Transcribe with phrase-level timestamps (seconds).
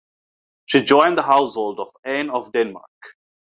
[0.65, 2.89] She joined the household of Anne of Denmark.